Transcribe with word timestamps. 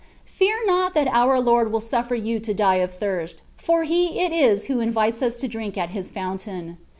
Fear 0.25 0.65
not 0.65 0.95
that 0.95 1.07
our 1.09 1.39
Lord 1.39 1.71
will 1.71 1.79
sufifer 1.79 2.15
you 2.15 2.39
to 2.39 2.55
die 2.55 2.77
of 2.77 2.91
thirst, 2.91 3.43
for 3.55 3.83
He 3.83 4.19
it 4.21 4.31
is 4.31 4.65
who 4.65 4.79
invites 4.79 5.21
us 5.21 5.35
to 5.35 5.47
drink 5.47 5.77
at 5.77 5.91
His 5.91 6.09
fountain. 6.09 6.79